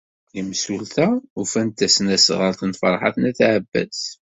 Imsulta 0.39 1.05
ufan-d 1.41 1.75
tasnasɣalt 1.77 2.61
n 2.69 2.71
Ferḥat 2.79 3.15
n 3.19 3.23
At 3.29 3.39
Ɛebbas. 3.49 4.01